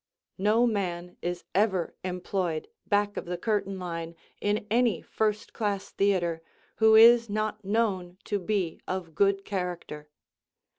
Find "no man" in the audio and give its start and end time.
0.39-1.15